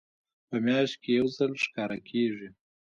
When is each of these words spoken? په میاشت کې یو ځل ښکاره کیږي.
په 0.47 0.55
میاشت 0.65 0.95
کې 1.03 1.11
یو 1.19 1.27
ځل 1.37 1.51
ښکاره 1.63 1.97
کیږي. 2.09 2.49